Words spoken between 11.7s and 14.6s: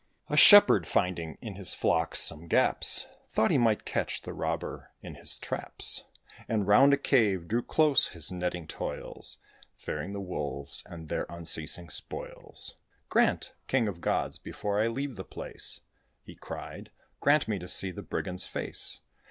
spoils. "Grant, king of gods,